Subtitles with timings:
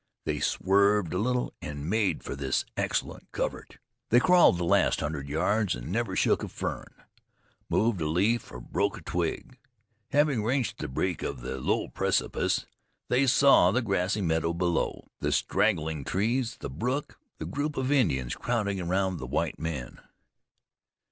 [0.25, 3.77] They swerved a little, and made for this excellent covert.
[4.09, 7.03] They crawled the last hundred yards and never shook a fern,
[7.69, 9.59] moved a leaf, or broke a twig.
[10.09, 12.65] Having reached the brink of the low precipice,
[13.09, 18.33] they saw the grassy meadow below, the straggling trees, the brook, the group of Indians
[18.33, 19.99] crowding round the white men.